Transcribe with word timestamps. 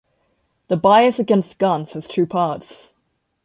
"The 0.69 0.77
Bias 0.77 1.19
Against 1.19 1.59
Guns" 1.59 1.93
has 1.93 2.07
two 2.07 2.25
parts. 2.25 2.91